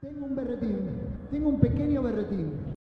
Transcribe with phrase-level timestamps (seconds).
[0.00, 0.78] Tengo un berretín,
[1.30, 2.72] tengo un pequeño berretín.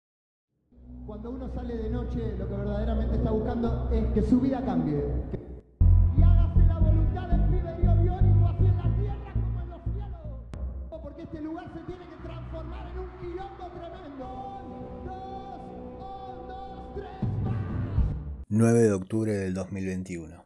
[1.05, 5.03] Cuando uno sale de noche, lo que verdaderamente está buscando es que su vida cambie.
[6.17, 9.83] Y hágase la voluntad del pibe Dios biónico así en la tierra como en los
[9.83, 11.01] cielos.
[11.03, 14.55] Porque este lugar se tiene que transformar en un quilombo tremendo.
[14.63, 15.61] Un, dos,
[15.99, 17.55] un, dos, tres, más.
[18.47, 20.45] 9 de octubre del 2021.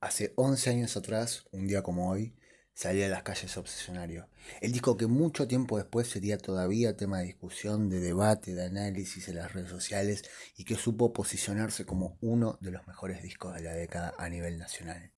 [0.00, 2.36] Hace 11 años atrás, un día como hoy,
[2.74, 4.28] salía a las calles Obsesionario.
[4.60, 9.28] El disco que mucho tiempo después sería todavía tema de discusión, de debate, de análisis
[9.28, 10.24] en las redes sociales
[10.56, 14.58] y que supo posicionarse como uno de los mejores discos de la década a nivel
[14.58, 15.12] nacional.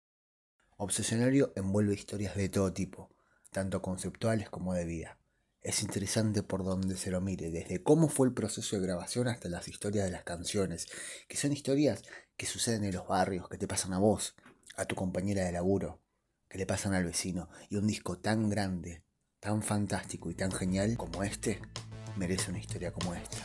[0.78, 3.10] Obsesionario envuelve historias de todo tipo,
[3.52, 5.18] tanto conceptuales como de vida.
[5.62, 9.50] Es interesante por donde se lo mire, desde cómo fue el proceso de grabación hasta
[9.50, 10.88] las historias de las canciones,
[11.28, 12.04] que son historias
[12.38, 14.36] que suceden en los barrios, que te pasan a vos,
[14.76, 16.02] a tu compañera de laburo,
[16.50, 17.50] que le pasan al vecino.
[17.70, 19.04] Y un disco tan grande,
[19.40, 21.62] tan fantástico y tan genial como este,
[22.16, 23.38] merece una historia como esta.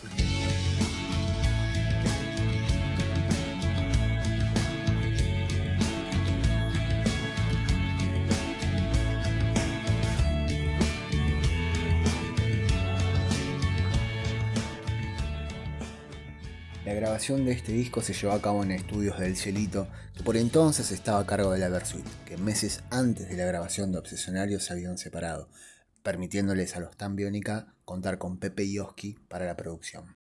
[17.01, 20.91] Grabación de este disco se llevó a cabo en estudios del Cielito, que por entonces
[20.91, 24.75] estaba a cargo de la Versuit, que meses antes de la grabación de Obsesionario se
[24.75, 25.49] habían separado,
[26.03, 30.19] permitiéndoles a los Tan Biónica contar con Pepe Yoski para la producción.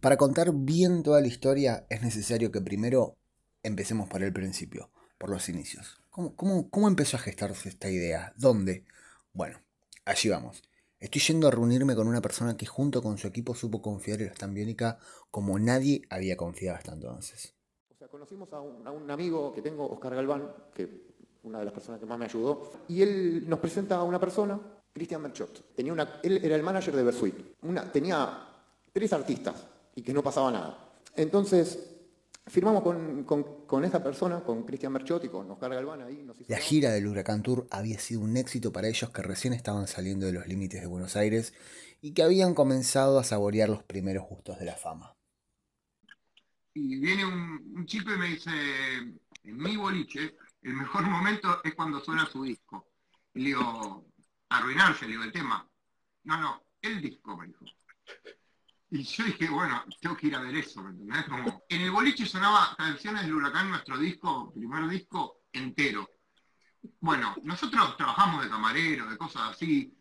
[0.00, 3.18] Para contar bien toda la historia es necesario que primero
[3.62, 6.00] empecemos por el principio, por los inicios.
[6.08, 8.32] ¿Cómo, cómo, cómo empezó a gestarse esta idea?
[8.38, 8.86] ¿Dónde?
[9.34, 9.60] Bueno,
[10.06, 10.62] allí vamos.
[10.98, 14.28] Estoy yendo a reunirme con una persona que junto con su equipo supo confiar en
[14.28, 14.98] la Stambiónica
[15.30, 17.54] como nadie había confiado hasta entonces.
[17.94, 22.00] O sea, conocimos a un, amigo que tengo, Oscar Galván, que una de las personas
[22.00, 24.58] que más me ayudó, y él nos presenta a una persona,
[24.92, 25.74] Cristian Merchot.
[25.74, 27.34] Tenía una, él era el manager de Versuit.
[27.62, 28.48] Una, tenía
[28.92, 30.92] tres artistas y que no pasaba nada.
[31.14, 31.95] Entonces,
[32.46, 36.22] firmamos con, con, con esa persona, con Cristian Merchot y con Oscar Galván ahí.
[36.22, 39.86] Nos La gira del Huracán Tour había sido un éxito para ellos que recién estaban
[39.86, 41.54] saliendo de los límites de Buenos Aires
[42.00, 45.14] y que habían comenzado a saborear los primeros gustos de la fama.
[46.74, 51.74] y viene un, un chico y me dice, en mi boliche, el mejor momento es
[51.74, 52.88] cuando suena su disco.
[53.34, 54.06] Y le digo,
[54.50, 55.68] arruinarse, le digo, el tema.
[56.24, 57.64] No, no, el disco, me dijo.
[58.90, 61.24] Y yo dije, bueno, tengo que ir a ver eso, ¿me entendés?
[61.24, 66.08] Como, en el boliche sonaba Canciones del Huracán, nuestro disco, primer disco, entero.
[67.00, 69.92] Bueno, nosotros trabajamos de camarero, de cosas así,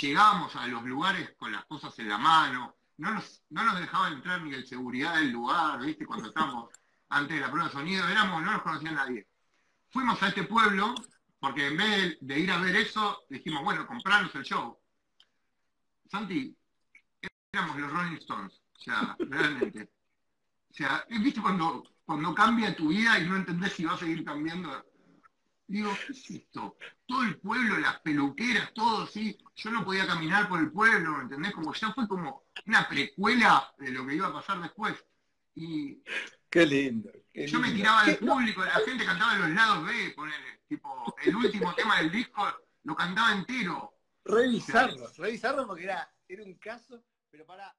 [0.00, 4.08] llegábamos a los lugares con las cosas en la mano, no nos, no nos dejaba
[4.08, 6.04] entrar ni el seguridad del lugar, ¿viste?
[6.04, 6.70] Cuando estábamos
[7.08, 9.26] antes de la prueba de sonido, éramos, no nos conocía nadie.
[9.90, 10.94] Fuimos a este pueblo,
[11.38, 14.78] porque en vez de ir a ver eso, dijimos, bueno, comprarnos el show.
[16.10, 16.56] Santi,
[17.54, 19.90] éramos los Rolling Stones, o sea, realmente.
[20.70, 24.24] O sea, ¿viste cuando, cuando cambia tu vida y no entendés si va a seguir
[24.24, 24.84] cambiando?
[25.66, 26.76] Digo, ¿qué es esto?
[27.06, 29.38] Todo el pueblo, las peluqueras, todo, sí.
[29.56, 31.52] Yo no podía caminar por el pueblo, ¿me entendés?
[31.52, 35.02] Como ya fue como una precuela de lo que iba a pasar después.
[35.54, 36.02] Y
[36.50, 37.10] Qué lindo.
[37.32, 40.60] qué yo me tiraba del público, la gente cantaba en los lados B, ponele.
[40.68, 42.46] Tipo, el último tema del disco
[42.82, 43.94] lo cantaba entero.
[44.24, 47.74] Revisarlo, revisarlo porque era, era un caso, pero para.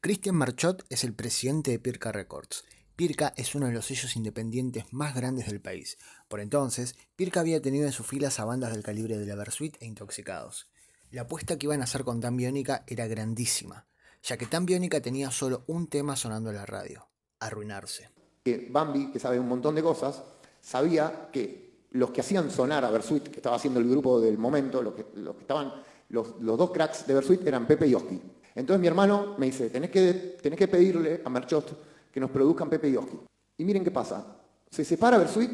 [0.00, 2.64] Christian Marchot es el presidente de Pirca Records.
[2.94, 5.98] Pirca es uno de los sellos independientes más grandes del país.
[6.28, 9.76] Por entonces, Pirca había tenido en sus filas a bandas del calibre de la Versuit
[9.80, 10.68] e Intoxicados.
[11.10, 13.88] La apuesta que iban a hacer con Tan Biónica era grandísima,
[14.22, 17.08] ya que Tan Biónica tenía solo un tema sonando en la radio,
[17.40, 18.08] Arruinarse.
[18.44, 20.22] que Bambi, que sabe un montón de cosas,
[20.60, 24.80] sabía que los que hacían sonar a Versuit, que estaba haciendo el grupo del momento,
[24.80, 25.72] los que, los que estaban,
[26.10, 28.20] los, los dos cracks de Versuit eran Pepe y Oski.
[28.54, 32.68] Entonces mi hermano me dice, tenés que, tenés que pedirle a Merchot que nos produzcan
[32.68, 33.18] Pepe y Oski.
[33.58, 34.36] Y miren qué pasa,
[34.70, 35.50] se separa Versuit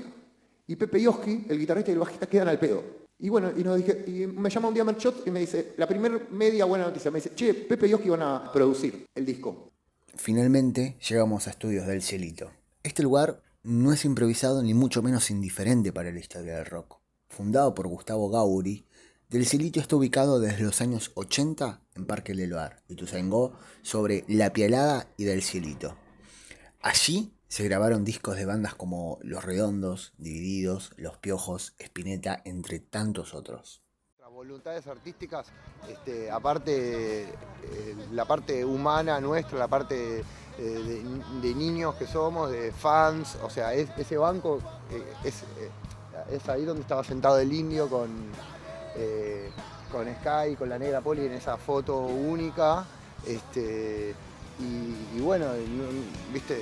[0.66, 2.82] y Pepe y Oski, el guitarrista y el bajista, quedan al pedo.
[3.20, 5.86] Y bueno, y, nos dije, y me llama un día Merchot y me dice, la
[5.86, 9.71] primera media buena noticia, me dice, che, Pepe y Oski van a producir el disco.
[10.15, 12.51] Finalmente llegamos a Estudios del Cielito.
[12.83, 16.98] Este lugar no es improvisado ni mucho menos indiferente para la historia del rock.
[17.28, 18.84] Fundado por Gustavo Gauri,
[19.28, 23.53] Del Cielito está ubicado desde los años 80 en Parque Leloir, Ituzaingó,
[23.83, 25.97] sobre La Pialada y Del Cielito.
[26.80, 33.34] Allí se grabaron discos de bandas como Los Redondos, Divididos, Los Piojos, Spinetta, entre tantos
[33.34, 33.83] otros.
[34.30, 35.48] Voluntades artísticas,
[35.89, 37.28] este, aparte eh,
[38.13, 41.03] la parte humana nuestra, la parte eh,
[41.42, 44.60] de, niños que somos, de fans, o sea, es- ese banco
[44.92, 45.33] eh,
[46.30, 48.09] es ahí donde estaba sentado el indio con,
[48.98, 49.50] eh,
[49.91, 52.84] con Sky, con la negra Poli en esa foto única.
[53.27, 54.15] Este,
[54.60, 56.60] y, y bueno, no- viste,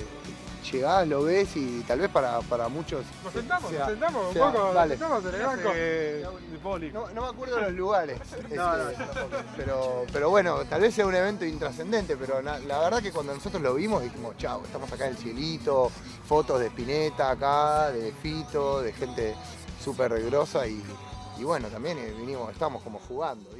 [0.70, 3.04] llegás, lo ves y tal vez para, para muchos.
[3.24, 5.68] Nos sentamos, sea- nos sentamos un sea- poco, nos sentamos en el banco.
[5.70, 6.26] de
[6.62, 6.90] poli.
[6.92, 8.84] No, no me acuerdo los lugares, este, No, no.
[9.56, 13.34] pero, pero bueno, tal vez sea un evento intrascendente, pero na- la verdad que cuando
[13.34, 15.90] nosotros lo vimos dijimos, chao, estamos acá en el cielito,
[16.26, 19.34] fotos de Spinetta acá, de Fito, de gente
[19.82, 20.82] súper grosa y,
[21.38, 23.50] y bueno, también eh, vinimos, estamos como jugando.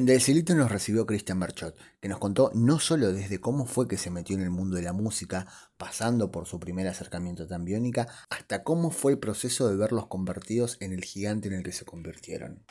[0.00, 3.86] En Del Cielito nos recibió Cristian Berchot, que nos contó no solo desde cómo fue
[3.86, 7.66] que se metió en el mundo de la música, pasando por su primer acercamiento tan
[7.66, 11.72] biónica, hasta cómo fue el proceso de verlos convertidos en el gigante en el que
[11.72, 12.64] se convirtieron.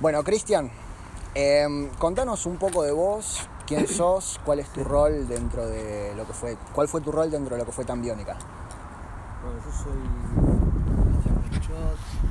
[0.00, 0.68] Bueno, Cristian,
[1.36, 6.26] em, contanos un poco de vos, quién sos, cuál es tu rol dentro de lo
[6.26, 8.36] que fue, cuál fue tu rol dentro de lo que fue tan biónica.
[9.44, 12.25] Bueno, yo soy Cristian Berchot.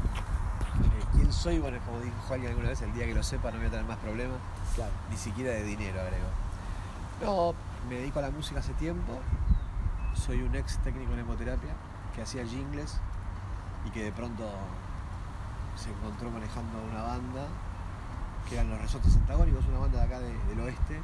[1.36, 1.60] Eh, ¿Quién soy?
[1.60, 3.86] Bueno, como dijo alguien alguna vez, el día que lo sepa no voy a tener
[3.86, 4.38] más problemas.
[4.76, 4.92] Claro.
[5.10, 6.28] Ni siquiera de dinero, agrego.
[7.24, 7.54] No,
[7.90, 9.20] me dedico a la música hace tiempo.
[10.16, 11.72] Soy un ex técnico en hemoterapia
[12.16, 13.00] que hacía jingles
[13.86, 14.44] y que de pronto
[15.76, 17.48] se encontró manejando una banda
[18.48, 21.00] que eran los Resortes Antagónicos, una banda de acá de- del oeste,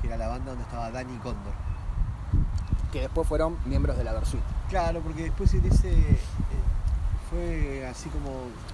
[0.00, 1.54] que era la banda donde estaba Danny Condor.
[2.92, 4.42] Que después fueron miembros de la Versuit.
[4.68, 6.18] Claro, porque después en ese
[7.30, 8.30] fue así como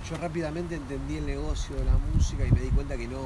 [0.08, 3.20] yo rápidamente entendí el negocio de la música y me di cuenta que no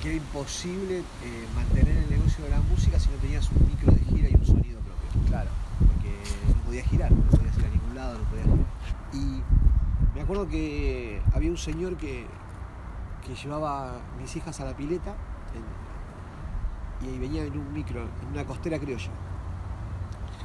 [0.00, 1.04] que era imposible eh,
[1.56, 4.46] mantener el negocio de la música si no tenías un micro de gira y un
[4.46, 5.28] sonido propio.
[5.28, 5.50] Claro.
[5.80, 6.12] Porque
[6.54, 8.66] no podías girar, no podías ir a ningún lado, no podías girar.
[9.12, 9.42] Y
[10.14, 12.26] me acuerdo que había un señor que,
[13.26, 15.16] que llevaba a mis hijas a la pileta
[15.54, 19.10] en- y venía en un micro, en una costera criolla.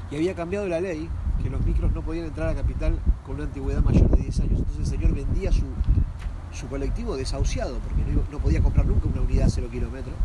[0.09, 1.07] Y había cambiado la ley
[1.43, 4.59] que los micros no podían entrar a Capital con una antigüedad mayor de 10 años.
[4.59, 5.65] Entonces el señor vendía su,
[6.53, 8.01] su colectivo desahuciado porque
[8.31, 10.15] no, podía comprar nunca una unidad a 0 kilómetros.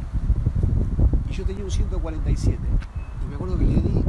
[1.29, 2.59] Y yo tenía un 147.
[3.25, 4.05] Y me acuerdo que le di,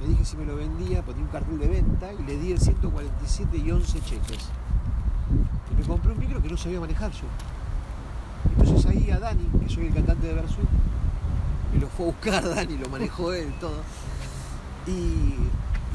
[0.00, 2.60] le dije si me lo vendía, ponía un cartel de venta y le di el
[2.60, 4.50] 147 y 11 cheques.
[5.72, 7.28] Y me compré un micro que no sabía manejar yo.
[8.58, 10.68] Entonces ahí a Dani, que soy el cantante de Versuit,
[11.72, 13.82] me lo fue a buscar Dani, lo manejó él todo.
[14.86, 15.34] Y,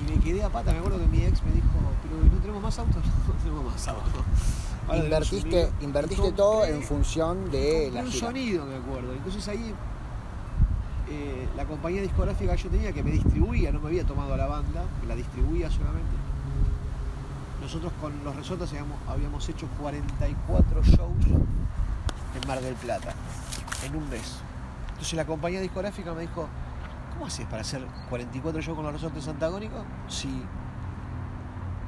[0.01, 1.67] y me quedé a pata, me acuerdo que mi ex me dijo,
[2.03, 3.03] pero ¿no tenemos más autos?
[3.27, 4.11] No tenemos más autos.
[4.87, 8.27] Ahora Invertiste, invertiste todo en función de la un gira.
[8.27, 9.13] sonido, me acuerdo.
[9.13, 9.73] Entonces ahí
[11.09, 14.37] eh, la compañía discográfica que yo tenía que me distribuía, no me había tomado a
[14.37, 16.15] la banda, me la distribuía solamente.
[17.61, 23.13] Nosotros con los resortes habíamos, habíamos hecho 44 shows en Mar del Plata,
[23.85, 24.35] en un mes.
[24.89, 26.47] Entonces la compañía discográfica me dijo,
[27.15, 30.43] ¿cómo haces para hacer 44 shows con los resortes antagónicos si,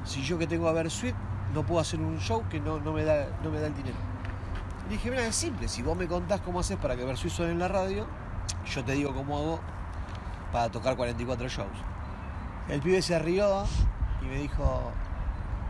[0.04, 1.14] si yo que tengo a Versuit
[1.54, 3.96] no puedo hacer un show que no, no me, da, no me da el dinero?
[4.86, 7.52] Y dije, mira, es simple, si vos me contás cómo haces para que Versuit suene
[7.52, 8.06] en la radio,
[8.66, 9.60] yo te digo cómo hago
[10.50, 11.68] para tocar 44 shows.
[12.68, 13.64] El pibe se rió
[14.22, 14.90] y me dijo,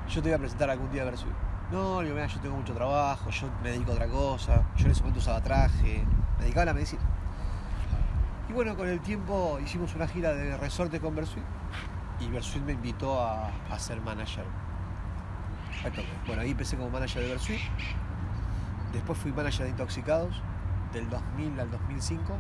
[0.09, 1.35] yo te voy a presentar algún día a Versuit.
[1.73, 4.93] No, digo, mira, yo tengo mucho trabajo, yo me dedico a otra cosa, yo en
[4.93, 6.05] ese momento usaba traje,
[6.39, 7.03] me dedicaba a la medicina.
[8.49, 11.45] Y bueno, con el tiempo hicimos una gira de resorte con Versuit
[12.21, 14.45] y Versuit me invitó a, a ser manager.
[16.27, 17.61] Bueno, ahí empecé como manager de Versuit.
[18.93, 20.43] Después fui manager de Intoxicados
[20.93, 22.37] del 2000 al 2005.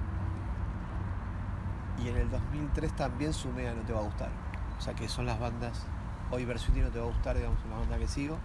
[2.02, 4.30] Y en el 2003 también sumé a No Te Va a Gustar.
[4.78, 5.86] O sea que son las bandas.
[6.30, 8.38] Hoy Versuit y No Te Va a Gustar, digamos, es la banda que sigo.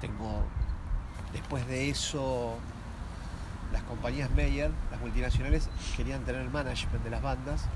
[0.00, 0.42] Tengo.
[1.32, 2.56] Después de eso,
[3.72, 7.66] las compañías Meyer, las multinacionales, querían tener el management de las bandas.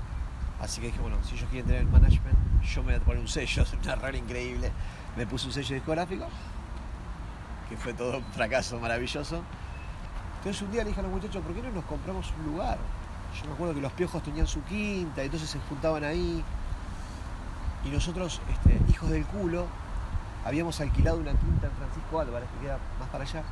[0.61, 3.21] Así que dije, bueno, si ellos quieren tener el management, yo me voy a poner
[3.21, 4.71] un sello, es una rara increíble.
[5.17, 6.27] Me puse un sello discográfico,
[7.69, 9.43] que fue todo un fracaso maravilloso.
[10.37, 12.77] Entonces un día le dije a los muchachos, ¿por qué no nos compramos un lugar?
[13.39, 16.43] Yo me acuerdo que los piojos tenían su quinta, entonces se juntaban ahí.
[17.85, 19.65] Y nosotros, este, hijos del culo,
[20.45, 23.43] habíamos alquilado una quinta en Francisco Álvarez, que queda más para allá.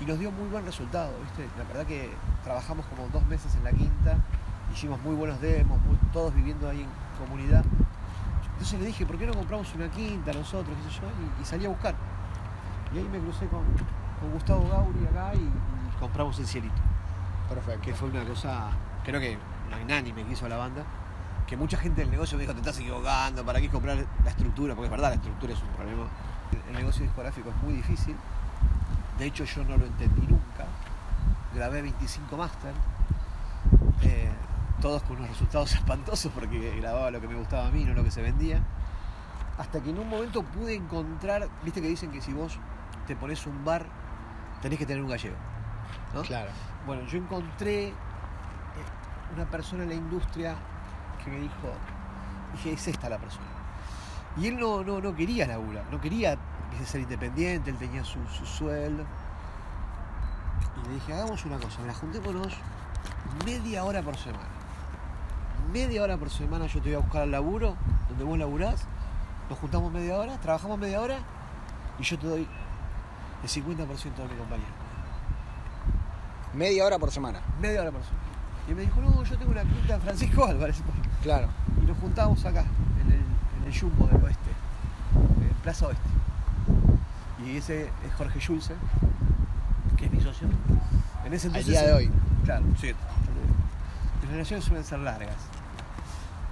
[0.00, 1.48] Y nos dio muy buen resultado, ¿viste?
[1.58, 2.10] La verdad que
[2.44, 4.16] trabajamos como dos meses en la quinta,
[4.72, 6.88] hicimos muy buenos demos, muy- todos viviendo ahí en
[7.26, 7.64] comunidad.
[8.52, 10.76] Entonces le dije, ¿por qué no compramos una quinta nosotros?
[10.86, 11.06] qué sé yo?
[11.38, 11.94] Y, y salí a buscar.
[12.94, 13.64] Y ahí me crucé con,
[14.20, 16.74] con Gustavo Gauri acá y, y compramos el cielito.
[17.48, 17.80] Perfecto.
[17.82, 18.68] Que fue una cosa,
[19.04, 19.36] creo que
[19.70, 20.84] magnánime que hizo la banda.
[21.46, 24.74] Que mucha gente del negocio me dijo, te estás equivocando, ¿para qué comprar la estructura?
[24.74, 26.02] Porque es verdad, la estructura es un problema.
[26.68, 28.14] El negocio discográfico es muy difícil.
[29.18, 30.66] De hecho, yo no lo entendí nunca.
[31.54, 32.72] Grabé 25 máster,
[34.02, 34.30] eh,
[34.80, 38.04] todos con unos resultados espantosos porque grababa lo que me gustaba a mí, no lo
[38.04, 38.62] que se vendía.
[39.58, 42.58] Hasta que en un momento pude encontrar, viste que dicen que si vos
[43.08, 43.86] te pones un bar,
[44.62, 45.36] tenés que tener un gallego.
[46.14, 46.22] ¿no?
[46.22, 46.50] Claro.
[46.86, 47.94] Bueno, yo encontré eh,
[49.34, 50.54] una persona en la industria
[51.24, 51.72] que me dijo,
[52.52, 53.46] dije, es esta la persona.
[54.36, 56.38] Y él no, no, no quería laburar, no quería
[56.70, 59.04] viste, ser independiente, él tenía su, su sueldo.
[60.82, 62.54] Y le dije, hagamos una cosa, mira, juntémonos
[63.44, 64.48] media hora por semana.
[65.72, 67.76] Media hora por semana yo te voy a buscar al laburo,
[68.08, 68.86] donde vos laburás,
[69.48, 71.18] nos juntamos media hora, trabajamos media hora
[71.98, 72.48] y yo te doy
[73.42, 74.66] el 50% de mi compañía.
[76.54, 77.40] Media hora por semana.
[77.60, 78.24] Media hora por semana.
[78.68, 80.82] Y me dijo, no, yo tengo una quinta en Francisco Álvarez.
[81.22, 81.48] Claro.
[81.82, 82.64] Y nos juntamos acá,
[83.00, 84.50] en el, en el Jumbo del Oeste,
[85.14, 86.07] en Plaza Oeste.
[87.48, 88.74] Y ese es Jorge Schulze,
[89.96, 90.48] que es mi socio.
[91.24, 91.66] En ese Al entonces.
[91.66, 92.10] día de hoy.
[92.44, 92.92] Claro, sí.
[94.22, 95.36] Las relaciones suelen ser largas.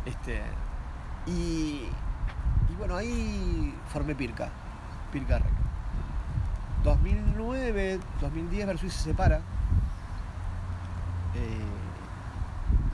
[0.07, 0.41] Este,
[1.27, 1.83] y,
[2.71, 4.49] y bueno, ahí formé Pirca,
[5.13, 5.53] Pirca Rec.
[6.85, 9.37] 2009, 2010 Versus se separa.
[11.35, 11.61] Eh,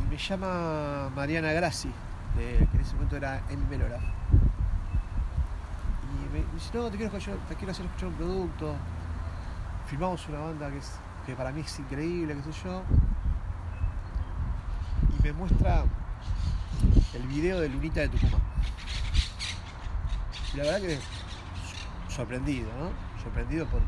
[0.02, 1.90] y me llama Mariana Grassi,
[2.37, 4.02] de- que en ese momento era Emi Meloraf.
[6.54, 8.75] Dice, no, te quiero, escuchar- te quiero hacer escuchar un producto.
[9.87, 12.82] Filmamos una banda que, es, que para mí es increíble, qué sé yo.
[15.18, 15.85] Y me muestra
[17.14, 18.40] el video de Lunita de Tucumán.
[20.52, 20.99] Y la verdad que
[22.09, 22.90] sorprendido, ¿no?
[23.23, 23.80] Sorprendido por,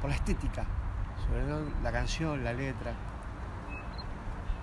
[0.00, 0.64] por la estética,
[1.28, 2.92] sobre todo la canción, la letra.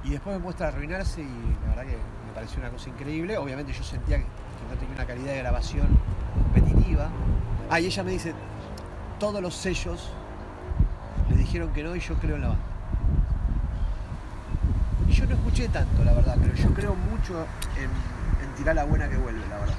[0.04, 1.98] Y después me muestra arruinarse y la verdad que
[2.28, 3.38] me pareció una cosa increíble.
[3.38, 5.88] Obviamente yo sentía que no tenía una calidad de grabación
[6.52, 7.10] competitiva.
[7.70, 8.34] Ah, y ella me dice,
[9.20, 10.12] todos los sellos
[11.30, 12.64] le dijeron que no y yo creo en la banda.
[15.08, 17.46] Y yo no escuché tanto, la verdad, pero yo creo mucho
[17.78, 17.90] en,
[18.46, 19.78] en tirar la buena que vuelve, la verdad.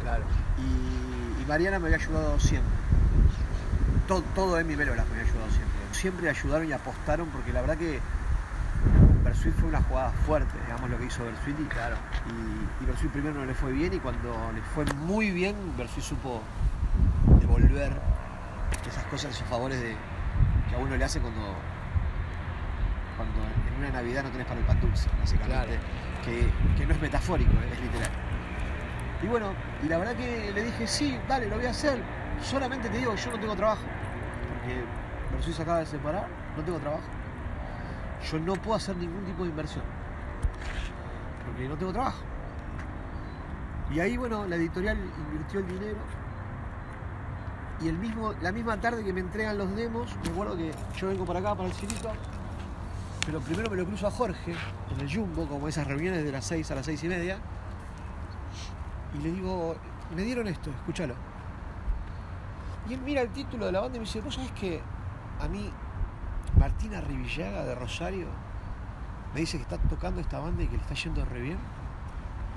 [0.00, 0.24] Claro.
[0.58, 2.72] Y, y Mariana me había ayudado siempre.
[4.06, 5.72] Todo, todo Emi Velola me había ayudado siempre.
[5.92, 8.00] Siempre ayudaron y apostaron porque la verdad que
[9.32, 11.96] Versuit fue una jugada fuerte, digamos lo que hizo Versuit y claro.
[12.28, 16.42] Y, y primero no le fue bien y cuando le fue muy bien, Versuit supo
[17.40, 17.98] devolver
[18.86, 19.96] esas cosas, esos favores de,
[20.68, 21.40] que a uno le hace cuando,
[23.16, 25.78] cuando en una Navidad no tenés para el pan dulce, básicamente.
[26.22, 26.46] Que,
[26.76, 28.10] que no es metafórico, es literal.
[29.22, 32.02] Y bueno, y la verdad que le dije, sí, dale, lo voy a hacer.
[32.42, 33.82] Solamente te digo, yo no tengo trabajo.
[34.58, 34.84] Porque
[35.32, 37.21] Versus se acaba de separar, no tengo trabajo.
[38.30, 39.84] Yo no puedo hacer ningún tipo de inversión.
[41.46, 42.22] Porque no tengo trabajo.
[43.92, 45.98] Y ahí, bueno, la editorial invirtió el dinero.
[47.80, 51.08] Y el mismo, la misma tarde que me entregan los demos, me acuerdo que yo
[51.08, 52.10] vengo para acá, para el cirito,
[53.26, 54.54] pero primero me lo cruzo a Jorge
[54.90, 57.38] en el Jumbo, como esas reuniones de las 6 a las 6 y media.
[59.14, 59.76] Y le digo,
[60.14, 61.14] me dieron esto, escúchalo.
[62.88, 64.80] Y él mira el título de la banda y me dice, ¿vos sabés que
[65.40, 65.70] a mí
[66.72, 68.26] Martina Rivillaga de Rosario
[69.34, 71.58] me dice que está tocando esta banda y que le está yendo re bien?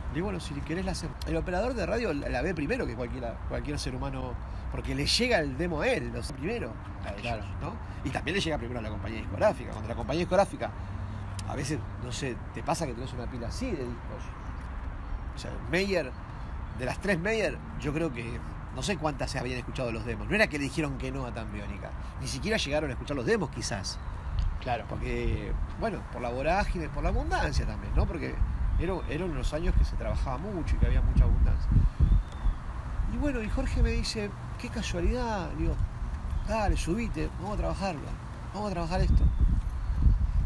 [0.09, 1.17] Le digo, bueno, si querés la hacemos.
[1.27, 4.33] El operador de radio la, ve primero que cualquiera, cualquier ser humano,
[4.71, 6.71] porque le llega el demo a él, lo sabe primero
[7.05, 7.43] a ellos, Claro.
[7.61, 7.73] ¿no?
[8.05, 9.71] Y también le llega primero a la compañía discográfica.
[9.71, 10.71] Cuando la compañía discográfica,
[11.49, 14.23] a veces, no sé, te pasa que tenés una pila así de discos.
[15.35, 16.09] O sea, Meyer,
[16.79, 18.39] de las tres Meyer, yo creo que
[18.75, 20.27] no sé cuántas se habían escuchado los demos.
[20.27, 21.89] No era que le dijeron que no a Tan Biónica.
[22.21, 23.97] Ni siquiera llegaron a escuchar los demos, quizás.
[24.61, 24.85] Claro.
[24.89, 28.05] Porque, bueno, por la vorágine, por la abundancia también, ¿no?
[28.05, 28.35] Porque
[28.79, 31.69] era- eran unos años que se trabajaba mucho y que había mucha abundancia.
[33.13, 34.29] Y bueno, y Jorge me dice,
[34.59, 35.49] qué casualidad.
[35.53, 35.75] Le digo,
[36.47, 38.01] dale, subite, vamos a trabajarlo.
[38.53, 39.23] Vamos a trabajar esto.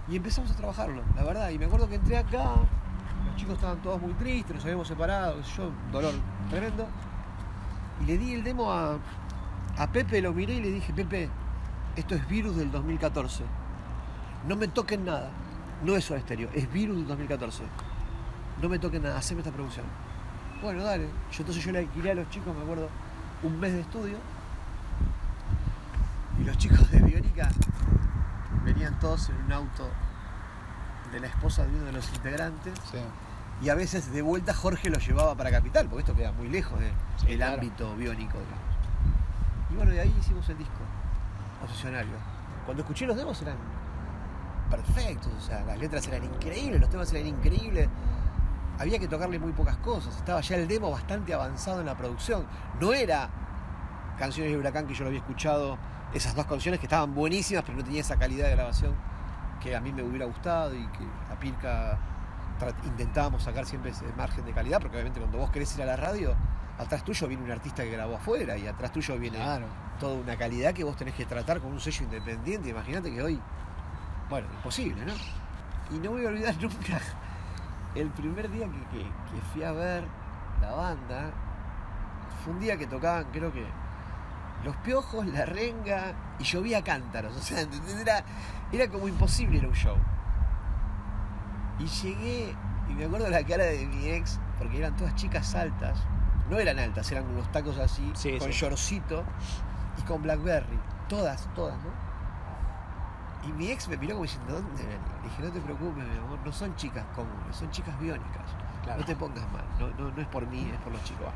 [0.07, 1.49] Y empezamos a trabajarlo, la verdad.
[1.49, 2.55] Y me acuerdo que entré acá,
[3.25, 6.13] los chicos estaban todos muy tristes, nos habíamos separado, yo, dolor
[6.49, 6.87] tremendo.
[8.01, 8.97] Y le di el demo a,
[9.77, 11.29] a Pepe, lo miré y le dije, Pepe,
[11.95, 13.43] esto es Virus del 2014.
[14.47, 15.29] No me toquen nada.
[15.83, 17.63] No es Soda Stereo, es Virus del 2014.
[18.61, 19.85] No me toquen nada, haceme esta producción.
[20.61, 21.05] Bueno, dale.
[21.31, 22.89] Yo entonces yo le alquilé a los chicos, me acuerdo,
[23.43, 24.17] un mes de estudio.
[26.39, 27.49] Y los chicos de Biónica
[28.65, 29.89] venían todos en un auto
[31.11, 32.73] de la esposa de uno de los integrantes.
[32.91, 32.97] Sí.
[33.61, 36.79] Y a veces de vuelta Jorge los llevaba para Capital, porque esto queda muy lejos
[36.79, 37.55] del Sí, claro.
[37.55, 38.37] ámbito biónico.
[38.37, 38.59] digamos.
[39.71, 40.79] Y bueno, de ahí hicimos el disco,
[41.63, 42.13] Obsesionario.
[42.65, 43.57] Cuando escuché los demos eran
[44.69, 47.89] perfectos, o sea, las letras eran increíbles, los temas eran increíbles.
[48.79, 52.45] Había que tocarle muy pocas cosas, estaba ya el demo bastante avanzado en la producción.
[52.79, 53.29] No era
[54.17, 55.77] canciones de Huracán que yo lo había escuchado,
[56.13, 58.93] esas dos canciones que estaban buenísimas, pero no tenía esa calidad de grabación
[59.61, 61.97] que a mí me hubiera gustado y que a Pirca
[62.85, 65.95] intentábamos sacar siempre ese margen de calidad, porque obviamente cuando vos querés ir a la
[65.95, 66.35] radio,
[66.77, 69.65] atrás tuyo viene un artista que grabó afuera y atrás tuyo viene Claro.
[69.99, 72.69] toda una calidad que vos tenés que tratar con un sello independiente.
[72.69, 73.39] Imagínate que hoy,
[74.29, 75.13] bueno, imposible, ¿no?
[75.95, 76.99] Y no voy a olvidar nunca
[77.95, 80.03] el primer día que, que- que fui a ver
[80.61, 81.31] la banda.
[82.43, 83.65] Fue un día que tocaban, creo que
[84.63, 87.35] los piojos, la renga y llovía cántaros.
[87.35, 87.59] O sea,
[88.01, 88.23] era,
[88.71, 89.97] era como imposible ir a un show.
[91.79, 92.55] Y llegué
[92.89, 95.99] y me acuerdo la cara de mi ex, porque eran todas chicas altas.
[96.49, 98.59] No eran altas, eran unos tacos así, Sí, con sí.
[98.59, 99.23] shortcito
[99.97, 100.79] y con Blackberry.
[101.07, 102.09] Todas, todas, ¿no?
[103.47, 104.99] Y mi ex me miró como diciendo, ¿dónde venís?
[105.23, 108.43] Le dije, no te preocupes, mi amor, no son chicas comunes, son chicas biónicas.
[108.83, 108.99] Claro.
[108.99, 111.27] No te pongas mal, no, no, no es por mí, es por los chicos.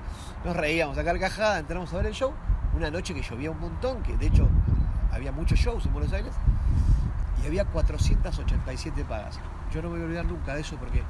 [0.43, 2.33] Nos reíamos a carcajada, entramos a ver el show.
[2.75, 4.49] Una noche que llovía un montón, que de hecho
[5.11, 6.33] había muchos shows en Buenos Aires,
[7.41, 9.39] y había 487 pagas.
[9.73, 11.01] Yo no me voy a olvidar nunca de eso porque,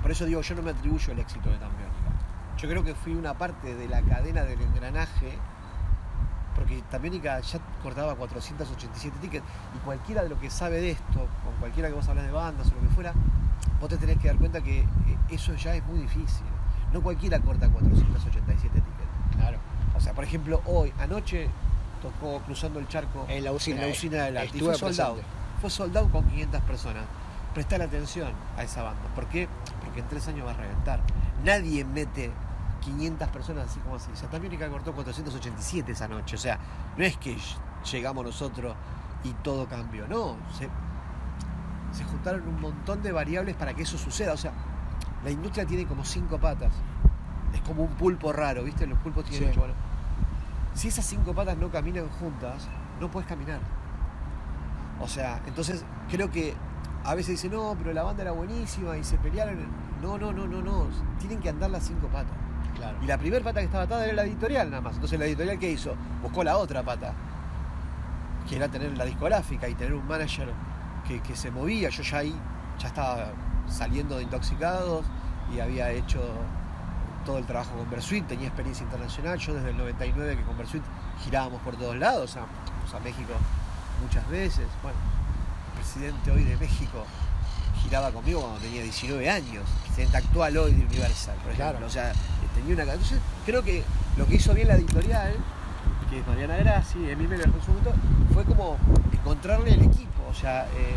[0.00, 2.56] por eso digo, yo no me atribuyo el éxito de Tan Biónica.
[2.56, 5.36] Yo creo que fui una parte de la cadena del engranaje,
[6.54, 11.54] porque Tambiónica ya cortaba 487 tickets, y cualquiera de lo que sabe de esto, con
[11.58, 13.12] cualquiera que vos hablas de bandas o lo que fuera,
[13.80, 14.86] vos te tenés que dar cuenta que eh,
[15.30, 16.46] eso ya es muy difícil.
[16.92, 19.36] No cualquiera corta 487 tickets.
[19.36, 19.58] Claro.
[19.96, 21.48] O sea, por ejemplo, hoy, anoche
[22.00, 24.58] tocó Cruzando el Charco En la usina, en la usina del Arte.
[24.58, 25.14] Fue sold out.
[25.14, 25.22] presente.
[25.60, 27.04] Fue sold out con 500 personas.
[27.54, 29.02] Prestar atención a esa banda.
[29.14, 29.48] ¿Por qué?
[29.84, 31.00] Porque en tres años va a reventar.
[31.44, 32.30] Nadie mete
[32.80, 34.10] 500 personas así como así.
[34.14, 36.36] Santa Mónica cortó 487 esa noche.
[36.36, 36.58] O sea,
[36.96, 37.36] no es que
[37.90, 38.74] llegamos nosotros
[39.24, 40.08] y todo cambió.
[40.08, 40.68] No, se,
[41.96, 44.32] se juntaron un montón de variables para que eso suceda.
[44.32, 44.52] O sea,
[45.22, 46.72] la industria tiene como cinco patas.
[47.52, 48.86] Es como un pulpo raro, ¿viste?
[48.86, 49.50] Los pulpos tienen Sí.
[49.50, 49.60] ocho.
[49.60, 49.74] Bueno,
[50.74, 52.66] si esas cinco patas no caminan juntas,
[52.98, 53.60] no puedes caminar.
[55.00, 56.54] O sea, entonces creo que
[57.04, 59.56] a veces dicen, no, pero la banda era buenísima y se pelearon.
[60.00, 60.86] No, no, no, no, no.
[61.18, 62.34] Tienen que andar las cinco patas.
[62.76, 62.98] Claro.
[63.02, 64.94] Y la primera pata que estaba atada era la editorial nada más.
[64.94, 65.94] Entonces la editorial ¿qué hizo?
[66.22, 67.12] Buscó la otra pata.
[68.48, 70.48] Que era tener la discográfica y tener un manager
[71.06, 71.88] que, que se movía.
[71.90, 72.34] Yo ya ahí
[72.78, 73.32] ya estaba
[73.68, 75.04] saliendo de intoxicados
[75.54, 76.20] y había hecho
[77.24, 79.38] todo el trabajo con Versuit, tenía experiencia internacional.
[79.38, 80.82] Yo desde el 99 que con Versuit
[81.24, 83.32] girábamos por todos lados, o sea, fuimos a México
[84.02, 84.66] muchas veces.
[84.82, 84.98] Bueno,
[85.74, 87.04] presidente hoy de México
[87.82, 91.78] giraba conmigo cuando tenía 19 años, presidente actual hoy de Universal, por ejemplo.
[91.78, 91.86] Claro.
[91.86, 92.12] O sea,
[92.54, 92.92] tenía una.
[92.92, 93.82] Entonces, creo que
[94.16, 95.34] lo que hizo bien la editorial,
[96.08, 97.92] que es Mariana Grassi, Emil Miller en su momento,
[98.32, 98.76] fue como
[99.12, 100.22] encontrarle el equipo.
[100.30, 100.96] O sea, eh,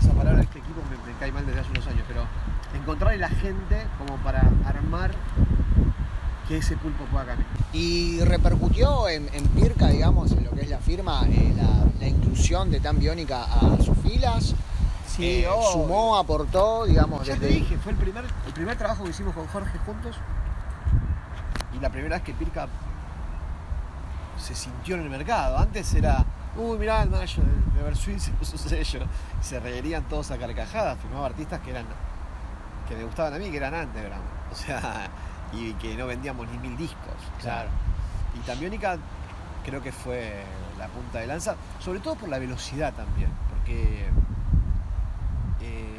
[0.00, 2.24] esa palabra, este equipo, me, me cae mal desde hace unos años, pero
[2.74, 5.12] encontrarle la gente como para armar
[6.48, 7.50] que ese pulpo pueda caminar.
[7.72, 12.08] Y repercutió en, en Pirca, digamos, en lo que es la firma, eh, la, la
[12.08, 14.54] inclusión de Tan Biónica a sus filas.
[15.06, 15.72] Sí, Eh, obvio.
[15.72, 19.46] sumó, aportó, digamos, Ya te dije, fue el primer, el primer trabajo que hicimos con
[19.48, 20.16] Jorge juntos
[21.74, 22.66] y la primera vez que Pirca
[24.38, 25.58] se sintió en el mercado.
[25.58, 26.24] Antes era,
[26.56, 29.00] uy, mirá el manager de Versuit se puso sello.
[29.40, 30.98] Y se reirían todos a carcajadas.
[31.00, 31.84] Firmaba artistas que eran
[32.88, 34.24] que me gustaban a mí, que eran underground.
[34.52, 35.08] O sea,
[35.52, 37.14] y que no vendíamos ni mil discos.
[37.40, 37.68] Claro.
[38.36, 38.98] Y Tambiónica
[39.64, 40.42] creo que fue
[40.78, 44.06] la punta de lanza, sobre todo por la velocidad también, porque
[45.60, 45.98] eh,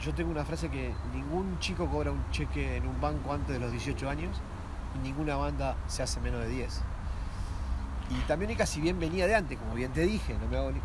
[0.00, 3.60] yo tengo una frase que ningún chico cobra un cheque en un banco antes de
[3.60, 4.36] los 18 años
[4.96, 6.80] y ninguna banda se hace menos de 10.
[8.10, 10.80] Y Tambiónica, si bien venía de antes, como bien te dije, no me hago ni-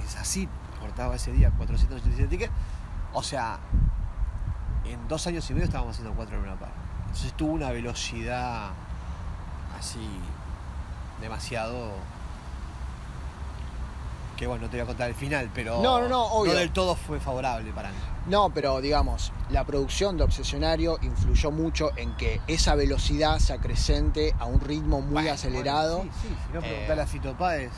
[0.00, 0.48] es así,
[0.80, 2.52] cortaba ese día 487 tickets,
[3.12, 3.58] o sea,
[4.84, 6.70] en dos años y medio estábamos haciendo cuatro en una par.
[7.12, 8.70] Entonces tuvo una velocidad
[9.78, 10.00] así
[11.20, 11.90] demasiado
[14.36, 16.54] que bueno, no te voy a contar el final, pero No, no, no, obvio.
[16.54, 17.96] del todo fue favorable para mí.
[18.26, 24.34] No, pero digamos, la producción de Obsesionario influyó mucho en que esa velocidad se acrecente
[24.40, 25.98] a un ritmo muy Bueno, acelerado.
[25.98, 27.70] bueno, sí, sí, si no Eh, preguntale a Fito Páez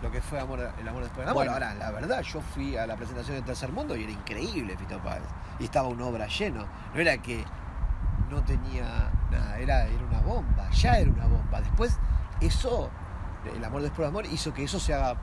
[0.00, 1.34] lo que fue amor, el amor después del amor.
[1.34, 1.52] Bueno.
[1.52, 4.98] ahora, la verdad, yo fui a la presentación de Tercer Mundo y era increíble Fito
[5.00, 5.22] Páez.
[5.58, 6.64] Y estaba una obra lleno.
[6.94, 7.44] No era que
[8.30, 11.60] no tenía nada, era, era una bomba, ya era una bomba.
[11.60, 11.96] Después,
[12.40, 12.90] eso,
[13.56, 15.16] el amor después del amor, hizo que eso se haga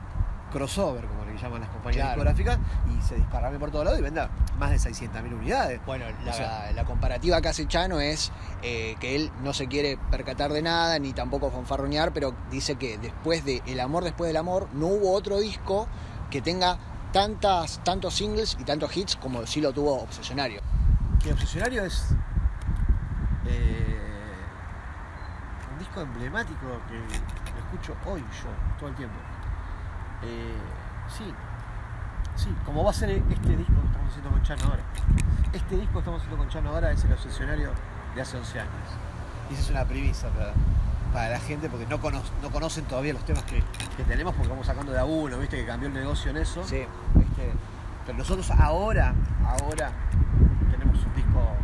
[0.52, 2.22] crossover, como le llaman las compañías Claro.
[2.32, 2.58] discográficas,
[2.98, 5.78] y se disparrame por todos lados y venda más de 600.000 unidades.
[5.84, 9.66] Bueno, la, O sea- la comparativa que hace Chano es eh, que él no se
[9.68, 14.28] quiere percatar de nada, ni tampoco fanfarronear, pero dice que después de El amor después
[14.28, 15.86] del amor, no hubo otro disco
[16.30, 16.78] que tenga
[17.12, 20.60] tantas, tantos singles y tantos hits como sí lo tuvo Obsesionario.
[21.22, 22.14] que Obsesionario es
[23.48, 23.98] eh,
[25.72, 29.16] un disco emblemático que lo escucho hoy yo, todo el tiempo.
[30.22, 30.56] Eh,
[31.08, 31.32] sí,
[32.36, 34.82] sí, como va a ser este disco que estamos haciendo con Chano ahora.
[35.52, 37.70] Este disco que estamos haciendo con Chano ahora es el obsesionario
[38.14, 38.72] de hace 11 años.
[39.50, 40.52] Y esa es una premisa para,
[41.12, 43.62] para la gente porque no, cono- no conocen todavía los temas que,
[43.96, 46.62] que tenemos porque vamos sacando de a uno, viste que cambió el negocio en eso.
[46.64, 46.84] Sí.
[47.14, 47.52] ¿viste?
[48.04, 49.14] Pero nosotros ahora,
[49.46, 49.90] ahora
[50.70, 51.54] tenemos un disco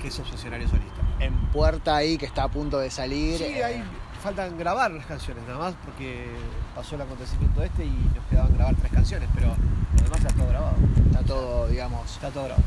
[0.00, 0.95] que es obsesionario solista.
[1.20, 3.38] En puerta ahí que está a punto de salir.
[3.38, 3.84] Sí, eh, ahí
[4.22, 6.26] faltan grabar las canciones nada más porque
[6.74, 10.48] pasó el acontecimiento este y nos quedaban grabar tres canciones, pero lo demás está todo
[10.48, 10.76] grabado.
[11.06, 12.64] Está todo, digamos, Está todo grabado.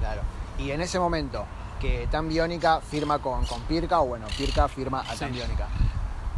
[0.00, 0.22] claro.
[0.58, 1.44] Y en ese momento
[1.80, 5.34] que Tan Biónica firma con, con Pirca, o bueno, Pirca firma a Tan Sí.
[5.36, 5.66] Biónica.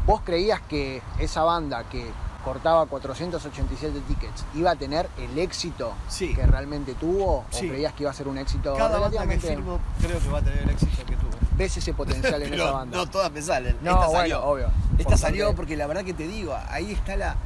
[0.06, 2.04] ¿Vos creías que esa banda que
[2.44, 6.34] cortaba 487 tickets iba a tener el éxito Sí.
[6.34, 7.44] que realmente tuvo?
[7.50, 7.66] Sí.
[7.66, 10.38] ¿O creías que iba a ser un éxito Cada banda que firmo creo que va
[10.38, 11.23] a tener el éxito que tuvo.
[11.56, 12.96] ¿Ves ese potencial en esa banda?
[12.96, 13.76] No todas me salen.
[13.82, 14.44] No, Esta bueno, salió.
[14.44, 14.66] obvio.
[14.98, 17.36] Esta Por salió porque la verdad que te digo, ahí está la,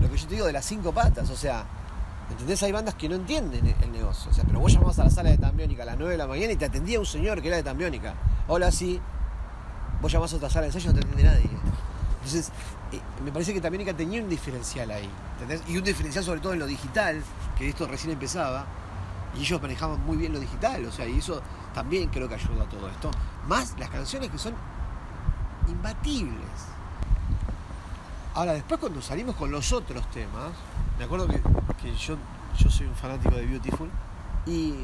[0.00, 1.28] lo que yo te digo de las cinco patas.
[1.30, 1.64] O sea,
[2.30, 2.62] ¿entendés?
[2.62, 4.30] Hay bandas que no entienden el- el negocio.
[4.30, 6.26] O sea, pero vos llamabas a la sala de Tambiónica a las 9 de la
[6.26, 8.14] mañana y te atendía un señor que era de Tambiónica.
[8.48, 9.00] Hola, sí.
[10.00, 11.50] Vos llamás a otra sala de ensayo y no te atiende nadie.
[12.16, 12.52] Entonces,
[12.92, 15.08] eh, me parece que Tambiónica tenía un diferencial ahí.
[15.40, 15.62] ¿entendés?
[15.68, 17.22] Y un diferencial sobre todo en lo digital,
[17.56, 18.64] que esto recién empezaba.
[19.36, 21.40] Y ellos manejaban muy bien lo digital, o sea, y eso
[21.74, 23.10] también creo que ayudó a todo esto.
[23.46, 24.54] Más las canciones que son
[25.68, 26.46] imbatibles.
[28.34, 30.52] Ahora, después cuando salimos con los otros temas,
[30.98, 31.40] me acuerdo que,
[31.82, 32.16] que yo,
[32.56, 33.90] yo soy un fanático de Beautiful
[34.46, 34.74] y,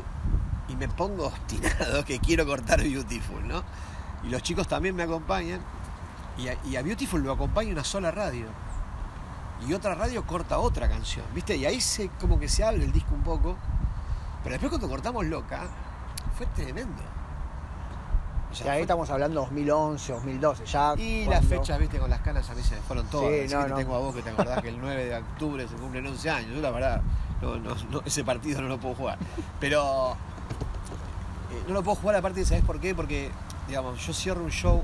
[0.68, 3.62] y me pongo obstinado que quiero cortar Beautiful, ¿no?
[4.24, 5.60] Y los chicos también me acompañan
[6.38, 8.46] y a, y a Beautiful lo acompaña una sola radio.
[9.68, 11.56] Y otra radio corta otra canción, ¿viste?
[11.56, 13.56] Y ahí se, como que se abre el disco un poco.
[14.42, 15.68] Pero después cuando cortamos Loca,
[16.36, 17.02] fue tremendo.
[18.50, 20.94] O sea, Y ahí fue- estamos hablando 2011, 2012, ya.
[20.96, 23.28] y cuando- las fechas, viste, con las canas a mí se me fueron todas.
[23.32, 23.76] Sí, Así no, que no.
[23.76, 26.30] te tengo a vos que te acordás que el 9 de octubre se cumplen 11
[26.30, 26.50] años.
[26.54, 27.02] Yo la verdad,
[27.42, 29.18] no, no, no, ese partido no lo puedo jugar.
[29.58, 30.12] Pero
[31.50, 32.94] eh, no lo puedo jugar aparte, ¿sabes por qué?
[32.94, 33.30] Porque,
[33.66, 34.82] digamos, yo cierro un show,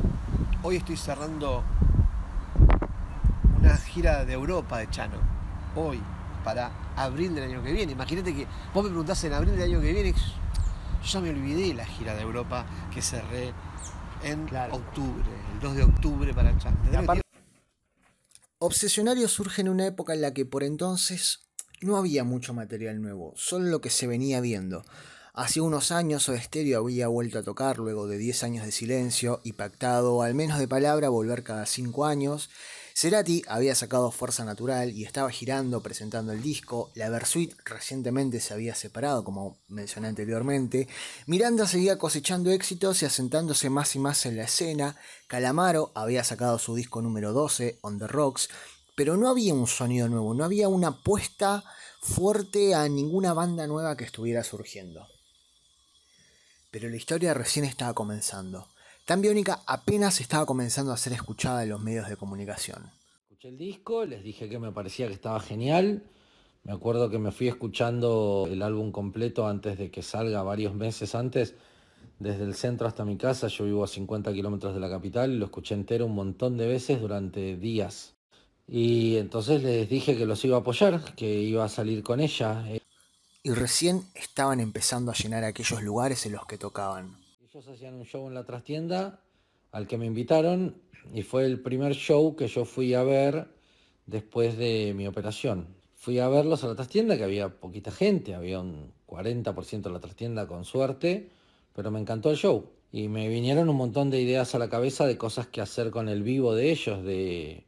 [0.64, 1.62] hoy estoy cerrando
[3.60, 5.16] una gira de Europa de Chano.
[5.76, 6.00] Hoy,
[6.44, 7.92] para abril del año que viene.
[7.92, 10.14] Imagínate que vos me preguntás en abril del año que viene,
[11.02, 13.52] yo ya me olvidé la gira de Europa que cerré
[14.22, 14.74] en Claro.
[14.76, 17.22] octubre, el 2 de octubre para aparte-
[18.58, 21.40] Obsesionario surge en una época en la que por entonces
[21.80, 24.84] no había mucho material nuevo, solo lo que se venía viendo.
[25.32, 29.40] Hace unos años Soda Stereo había vuelto a tocar luego de 10 años de silencio
[29.44, 32.50] y pactado, al menos de palabra, volver cada 5 años.
[32.94, 36.90] Cerati había sacado Fuerza Natural y estaba girando presentando el disco.
[36.94, 40.88] La Versuit recientemente se había separado, como mencioné anteriormente.
[41.26, 44.96] Miranda seguía cosechando éxitos y asentándose más y más en la escena.
[45.28, 48.48] Calamaro había sacado su disco número 12, On the Rocks,
[48.96, 51.64] pero no había un sonido nuevo, no había una apuesta
[52.00, 55.06] fuerte a ninguna banda nueva que estuviera surgiendo.
[56.70, 58.68] Pero la historia recién estaba comenzando.
[59.10, 62.92] Tan Biónica apenas estaba comenzando a ser escuchada en los medios de comunicación.
[63.22, 66.04] Escuché el disco, les dije que me parecía que estaba genial.
[66.62, 71.16] Me acuerdo que me fui escuchando el álbum completo antes de que salga, varios meses
[71.16, 71.56] antes,
[72.20, 73.48] desde el centro hasta mi casa.
[73.48, 76.68] Yo vivo a 50 kilómetros de la capital y lo escuché entero un montón de
[76.68, 78.14] veces durante días.
[78.68, 82.64] Y entonces les dije que los iba a apoyar, que iba a salir con ella.
[83.42, 87.19] Y recién estaban empezando a llenar aquellos lugares en los que tocaban.
[87.52, 89.24] Ellos hacían un show en la trastienda
[89.72, 90.76] al que me invitaron
[91.12, 93.48] y fue el primer show que yo fui a ver
[94.06, 95.66] después de mi operación.
[95.96, 99.98] Fui a verlos a la trastienda, que había poquita gente, había un 40% de la
[99.98, 101.28] trastienda con suerte,
[101.74, 102.70] pero me encantó el show.
[102.92, 106.08] Y me vinieron un montón de ideas a la cabeza de cosas que hacer con
[106.08, 107.64] el vivo de ellos, de,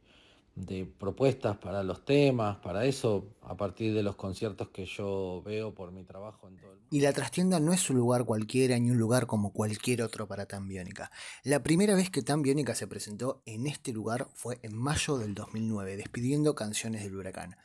[0.55, 5.73] de propuestas para los temas, para eso, a partir de los conciertos que yo veo
[5.73, 6.82] por mi trabajo en todo el mundo.
[6.93, 10.45] Y la trastienda no es un lugar cualquiera ni un lugar como cualquier otro para
[10.45, 11.09] Tan Biónica.
[11.41, 15.33] La primera vez que Tan Biónica se presentó en este lugar fue en mayo del
[15.33, 17.57] 2009, despidiendo canciones del huracán.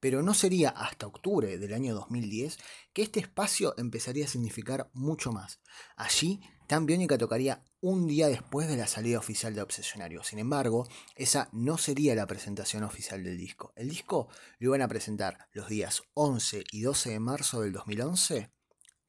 [0.00, 2.58] Pero no sería hasta octubre del año 2010
[2.92, 5.60] que este espacio empezaría a significar mucho más.
[5.96, 10.22] Allí, Tan Biónica tocaría un día después de la salida oficial de Obsesionario.
[10.24, 13.72] Sin embargo, esa no sería la presentación oficial del disco.
[13.76, 18.52] El disco lo iban a presentar los días 11 y 12 de marzo del 2011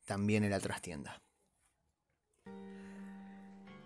[0.06, 1.22] también en la trastienda.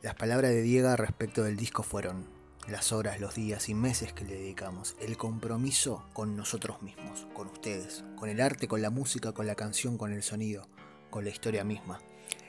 [0.02, 2.28] Las palabras de Diego respecto del disco fueron
[2.68, 7.48] las horas, los días y meses que le dedicamos, el compromiso con nosotros mismos, con
[7.48, 10.68] ustedes, con el arte, con la música, con la canción, con el sonido,
[11.10, 12.00] con la historia misma.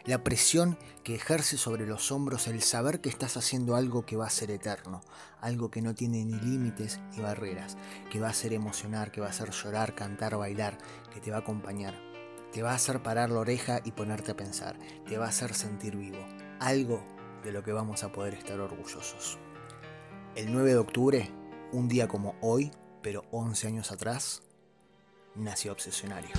[0.06, 4.26] la presión que ejerce sobre los hombros el saber que estás haciendo algo que va
[4.26, 5.02] a ser eterno,
[5.40, 7.76] algo que no tiene ni límites ni barreras,
[8.10, 10.78] que va a hacer emocionar, que va a hacer llorar, cantar, bailar,
[11.12, 11.94] que te va a acompañar,
[12.52, 15.54] te va a hacer parar la oreja y ponerte a pensar, te va a hacer
[15.54, 16.18] sentir vivo,
[16.58, 17.02] algo
[17.44, 19.38] de lo que vamos a poder estar orgullosos.
[20.34, 21.30] El 9 de octubre,
[21.72, 22.70] un día como hoy,
[23.02, 24.42] pero 11 años atrás,
[25.34, 26.30] nació Obsesionario.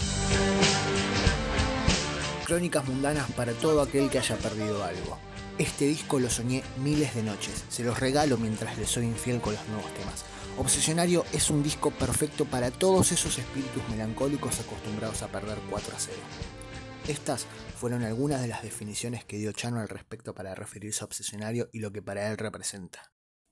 [2.45, 5.17] Crónicas mundanas para todo aquel que haya perdido algo.
[5.61, 9.53] Este disco lo soñé miles de noches, se los regalo mientras le soy infiel con
[9.53, 10.25] los nuevos temas.
[10.57, 15.99] Obsesionario es un disco perfecto para todos esos espíritus melancólicos acostumbrados a perder 4 a
[15.99, 16.17] 0.
[17.07, 17.45] Estas
[17.77, 21.77] fueron algunas de las definiciones que dio Chano al respecto para referirse a Obsesionario y
[21.77, 23.11] lo que para él representa.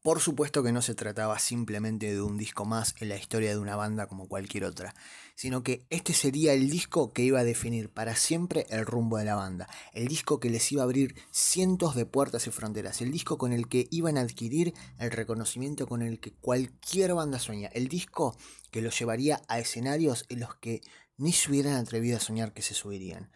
[0.10, 3.60] Por supuesto que no se trataba simplemente de un disco más en la historia de
[3.60, 4.96] una banda como cualquier otra,
[5.36, 9.26] sino que este sería el disco que iba a definir para siempre el rumbo de
[9.26, 13.12] la banda, el disco que les iba a abrir cientos de puertas y fronteras, el
[13.12, 17.70] disco con el que iban a adquirir el reconocimiento con el que cualquier banda sueña,
[17.74, 18.36] el disco
[18.72, 20.82] que los llevaría a escenarios en los que
[21.18, 23.30] ni se hubieran atrevido a soñar que se subirían.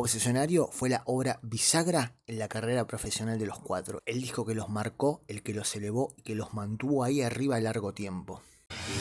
[0.00, 4.54] Obsesionario fue la obra bisagra en la carrera profesional de los cuatro, el disco que
[4.54, 8.40] los marcó, el que los elevó y que los mantuvo ahí arriba a largo tiempo.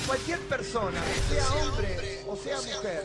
[0.08, 3.04] Cualquier persona, sea hombre o sea mujer,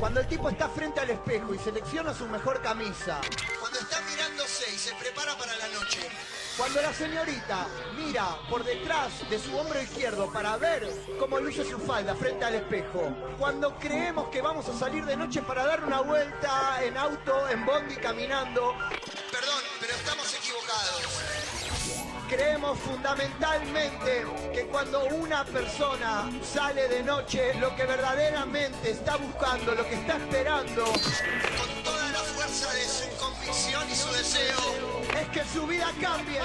[0.00, 3.20] cuando el tipo está frente al espejo y selecciona su mejor camisa,
[3.60, 6.00] Cuando está mirándose y se prepara para la noche,
[6.56, 10.88] cuando la señorita mira por detrás de su hombro izquierdo para ver
[11.18, 15.42] cómo luce su falda frente al espejo, cuando creemos que vamos a salir de noche
[15.42, 18.74] para dar una vuelta en auto, en bondi, caminando,
[19.32, 21.24] perdón, pero estamos equivocados.
[22.28, 29.86] Creemos fundamentalmente que cuando una persona sale de noche, lo que verdaderamente está buscando, lo
[29.86, 30.84] que está esperando,
[33.44, 34.58] convicción y su deseo,
[35.20, 36.40] es que su vida cambie,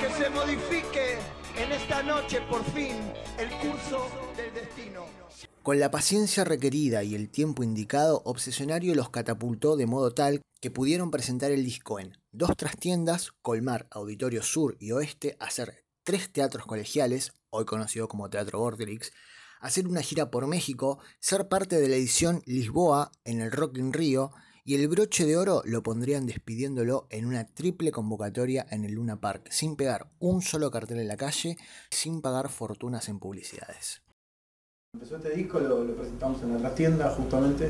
[0.00, 1.18] que se modifique
[1.56, 2.96] en esta noche por fin
[3.38, 5.06] el curso del destino.
[5.62, 10.70] Con la paciencia requerida y el tiempo indicado, Obsesionario los catapultó de modo tal que
[10.70, 16.66] pudieron presentar el disco en dos trastiendas, Colmar, Auditorio Sur y Oeste, hacer tres teatros
[16.66, 19.12] colegiales, hoy conocido como Teatro Vorterix,
[19.60, 23.92] hacer una gira por México, ser parte de la edición Lisboa en el Rock in
[23.94, 24.32] Rio
[24.66, 29.20] y el broche de oro lo pondrían despidiéndolo en una triple convocatoria en el Luna
[29.20, 31.58] Park, sin pegar un solo cartel en la calle,
[31.90, 34.00] sin pagar fortunas en publicidades.
[34.94, 37.68] Empezó este disco, lo, presentamos en la trastienda justamente,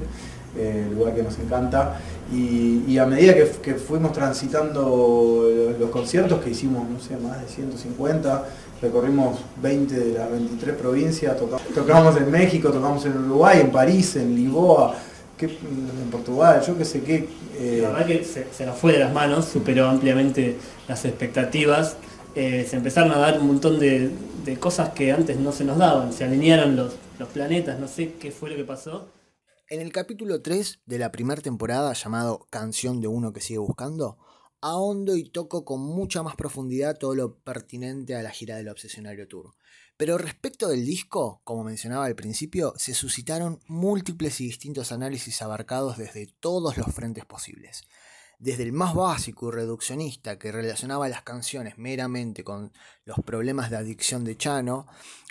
[0.56, 1.98] eh, el lugar que nos encanta,
[2.30, 8.46] y, a medida que, fuimos transitando los, conciertos que hicimos, no sé, más de 150,
[8.82, 14.14] recorrimos 20 de las 23 provincias, toca- tocamos en México, tocamos en Uruguay, en París,
[14.16, 14.94] en Lisboa,
[15.36, 17.28] que- en Portugal, yo qué sé qué.
[17.58, 20.56] eh, La verdad que se, se nos fue de las manos, superó ampliamente
[20.88, 21.96] las expectativas.
[22.34, 24.10] Eh, se empezaron a dar un montón de,
[24.44, 26.12] de cosas que antes no se nos daban.
[26.12, 29.08] Se alinearon los, los planetas, no sé qué fue lo que pasó.
[29.68, 34.18] En el capítulo 3 de la primera temporada, llamado Canción de uno que sigue buscando,
[34.60, 39.26] ahondo y toco con mucha más profundidad todo lo pertinente a la gira del Obsesionario
[39.28, 39.52] Tour.
[39.96, 45.98] Pero respecto del disco, como mencionaba al principio, se suscitaron múltiples y distintos análisis abarcados
[45.98, 47.84] desde todos los frentes posibles.
[48.40, 52.72] Desde el más básico y reduccionista que relacionaba las canciones meramente con
[53.04, 54.88] los problemas de adicción de Chano,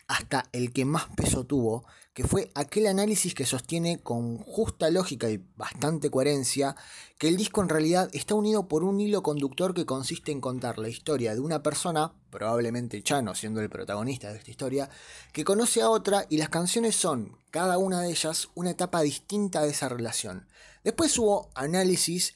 [0.08, 5.30] hasta el que más peso tuvo, que fue aquel análisis que sostiene con justa lógica
[5.30, 6.76] y bastante coherencia
[7.18, 10.78] que el disco en realidad está unido por un hilo conductor que consiste en contar
[10.78, 14.90] la historia de una persona, probablemente Chano siendo el protagonista de esta historia,
[15.32, 19.62] que conoce a otra y las canciones son, cada una de ellas, una etapa distinta
[19.62, 20.48] de esa relación.
[20.84, 22.36] Después hubo análisis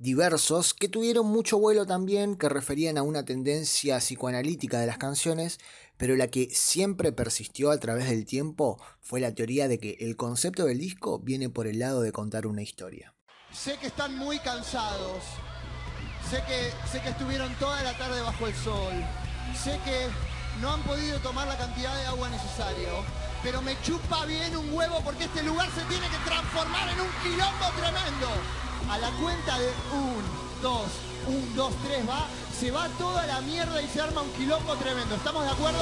[0.00, 5.58] diversos que tuvieron mucho vuelo también, que referían a una tendencia psicoanalítica de las canciones,
[6.00, 10.16] pero la que siempre persistió a través del tiempo fue la teoría de que el
[10.16, 13.12] concepto del disco viene por el lado de contar una historia.
[13.52, 15.22] Sé que están muy cansados.
[16.30, 18.94] Sé que, sé que estuvieron toda la tarde bajo el sol.
[19.54, 20.06] Sé que
[20.62, 22.88] no han podido tomar la cantidad de agua necesaria.
[23.42, 27.10] Pero me chupa bien un huevo porque este lugar se tiene que transformar en un
[27.22, 28.28] quilombo tremendo.
[28.88, 30.88] A la cuenta de un, dos,
[31.28, 32.26] un, dos, tres, va.
[32.60, 35.14] Se va toda la mierda y se arma un quilombo tremendo.
[35.14, 35.78] ¿Estamos de acuerdo?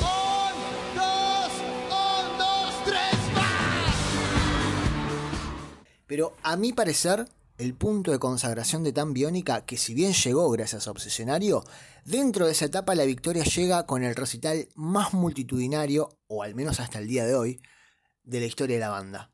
[0.00, 1.50] Un, dos,
[1.90, 3.42] un, dos, tres, va.
[6.06, 10.48] Pero a mi parecer, el punto de consagración de Tan Biónica, que si bien llegó
[10.50, 11.64] gracias a Obsesionario,
[12.04, 16.78] dentro de esa etapa la victoria llega con el recital más multitudinario, o al menos
[16.78, 17.60] hasta el día de hoy,
[18.22, 19.33] de la historia de la banda.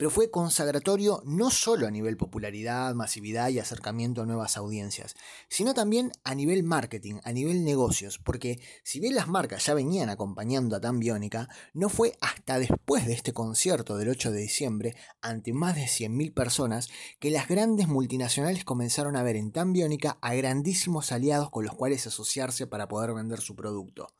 [0.00, 5.14] Pero fue consagratorio no solo a nivel popularidad, masividad y acercamiento a nuevas audiencias,
[5.50, 10.08] sino también a nivel marketing, a nivel negocios, porque si bien las marcas ya venían
[10.08, 14.96] acompañando a Tan Biónica, no fue hasta después de este concierto del 8 de diciembre,
[15.20, 20.16] ante más de 100.000 personas, que las grandes multinacionales comenzaron a ver en Tan Biónica
[20.22, 24.14] a grandísimos aliados con los cuales asociarse para poder vender su producto.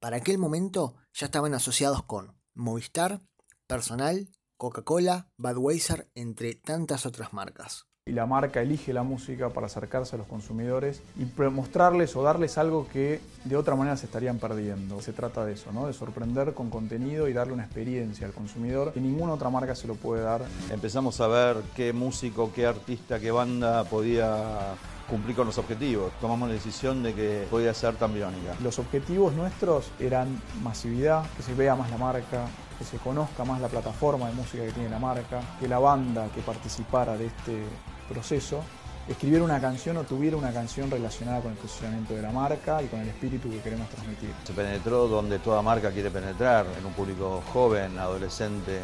[0.00, 3.20] Para aquel momento ya estaban asociados con Movistar,
[3.66, 4.30] Personal,
[4.62, 7.88] Coca-Cola, Budweiser, entre tantas otras marcas.
[8.06, 12.58] Y la marca elige la música para acercarse a los consumidores y mostrarles o darles
[12.58, 15.02] algo que de otra manera se estarían perdiendo.
[15.02, 15.88] Se trata de eso, ¿no?
[15.88, 19.88] de sorprender con contenido y darle una experiencia al consumidor que ninguna otra marca se
[19.88, 20.42] lo puede dar.
[20.70, 24.76] Empezamos a ver qué músico, qué artista, qué banda podía
[25.08, 26.12] cumplir con los objetivos.
[26.20, 28.54] Tomamos la decisión de que podía ser tan biónica.
[28.62, 32.46] Los objetivos nuestros eran masividad, que se vea más la marca,
[32.78, 36.28] que se conozca más la plataforma de música que tiene la marca, que la banda
[36.34, 37.64] que participara de este
[38.08, 38.62] proceso
[39.08, 42.86] escribiera una canción o tuviera una canción relacionada con el posicionamiento de la marca y
[42.86, 44.30] con el espíritu que queremos transmitir.
[44.44, 48.80] Se penetró donde toda marca quiere penetrar, en un público joven, adolescente.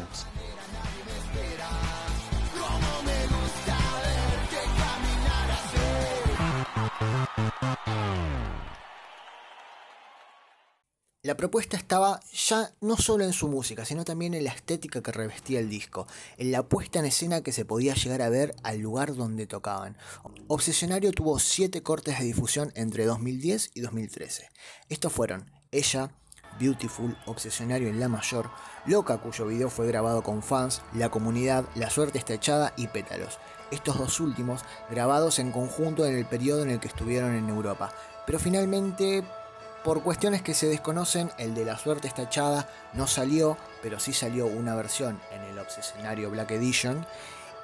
[11.29, 15.11] La propuesta estaba ya no solo en su música, sino también en la estética que
[15.11, 16.07] revestía el disco,
[16.39, 19.95] en la puesta en escena que se podía llegar a ver al lugar donde tocaban.
[20.47, 24.49] Obsesionario tuvo siete cortes de difusión entre 2010 y 2013.
[24.89, 26.09] Estos fueron Ella,
[26.59, 28.49] Beautiful, Obsesionario en La Mayor,
[28.87, 33.37] Loca, cuyo video fue grabado con fans, La Comunidad, La Suerte está echada y Pétalos.
[33.69, 37.93] Estos dos últimos grabados en conjunto en el periodo en el que estuvieron en Europa.
[38.25, 39.23] Pero finalmente
[39.83, 44.13] por cuestiones que se desconocen, el de la suerte está echada no salió, pero sí
[44.13, 47.05] salió una versión en el obsesionario Black Edition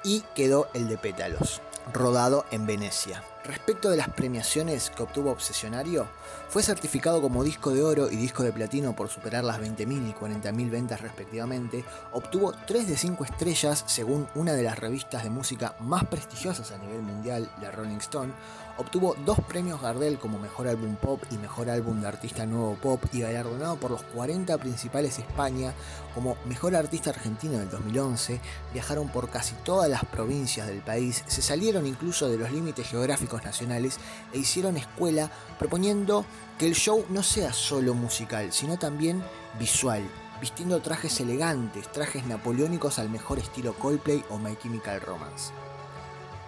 [0.02, 1.60] y quedó el de Pétalos,
[1.92, 3.22] rodado en Venecia.
[3.44, 6.08] Respecto de las premiaciones que obtuvo Obsesionario,
[6.48, 10.12] fue certificado como disco de oro y disco de platino por superar las 20.000 y
[10.12, 15.76] 40.000 ventas respectivamente, obtuvo 3 de 5 estrellas según una de las revistas de música
[15.78, 18.32] más prestigiosas a nivel mundial, la Rolling Stone,
[18.78, 23.02] obtuvo dos premios Gardel como Mejor Álbum Pop y Mejor Álbum de Artista Nuevo Pop
[23.12, 25.72] y galardonado por los 40 principales España
[26.14, 28.40] como Mejor Artista Argentino del 2011,
[28.72, 33.44] viajaron por casi todas las provincias del país, se salieron incluso de los límites geográficos
[33.44, 33.98] nacionales
[34.32, 36.24] e hicieron escuela proponiendo
[36.58, 39.22] que el show no sea solo musical, sino también
[39.58, 40.02] visual,
[40.40, 45.52] vistiendo trajes elegantes, trajes napoleónicos al mejor estilo Coldplay o My Chemical Romance.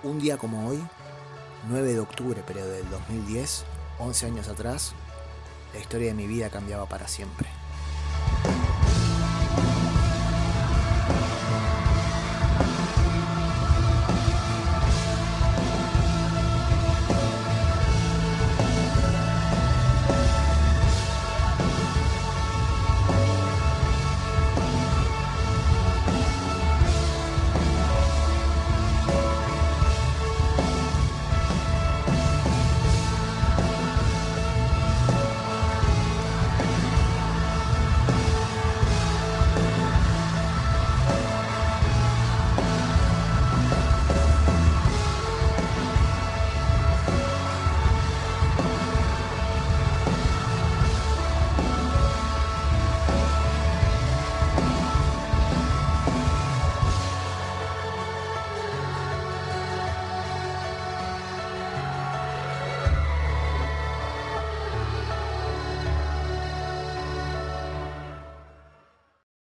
[0.02, 0.80] Un día como hoy,
[1.68, 3.64] 9 de octubre pero del 2010,
[3.98, 4.94] 11 años atrás,
[5.74, 7.57] la historia de mi vida cambiaba para siempre.